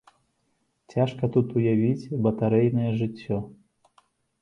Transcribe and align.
Цяжка 0.93 1.29
тут 1.37 1.47
уявіць 1.61 2.09
батарэйнае 2.27 2.91
жыццё. 2.99 3.37